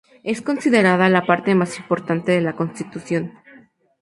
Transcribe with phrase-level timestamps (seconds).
[0.23, 3.37] Es considerada la parte más importante de la Constitución.